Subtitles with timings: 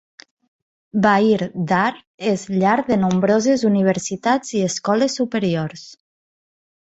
[1.01, 1.41] Bahir
[1.71, 1.91] Dar
[2.31, 5.85] és llar de nombroses universitats i escoles superiors.